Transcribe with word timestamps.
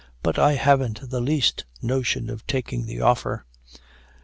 but 0.23 0.39
I 0.39 0.53
haven't 0.53 1.11
the 1.11 1.21
least 1.21 1.65
notion 1.79 2.31
of 2.31 2.47
taking 2.47 2.87
the 2.87 3.01
offer. 3.01 3.45